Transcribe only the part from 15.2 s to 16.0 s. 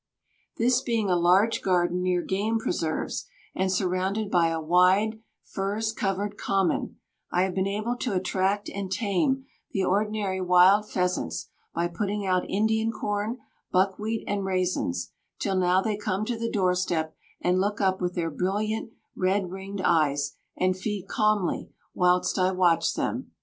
till now they